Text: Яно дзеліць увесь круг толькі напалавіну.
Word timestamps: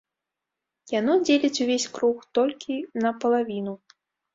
Яно 0.99 1.17
дзеліць 1.27 1.61
увесь 1.67 1.87
круг 2.01 2.27
толькі 2.41 2.83
напалавіну. 3.07 3.81